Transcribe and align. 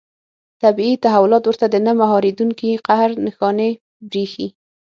طبیعي 0.61 0.95
تحولات 1.05 1.43
ورته 1.45 1.65
د 1.69 1.75
نه 1.85 1.91
مهارېدونکي 2.01 2.69
قهر 2.87 3.09
نښانې 3.25 3.69
برېښي. 4.09 4.47